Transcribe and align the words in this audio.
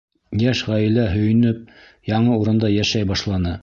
Йәш 0.45 0.63
ғаилә 0.69 1.05
һөйөнөп 1.17 1.71
яңы 2.15 2.43
урында 2.43 2.77
йәшәй 2.81 3.13
башланы. 3.15 3.59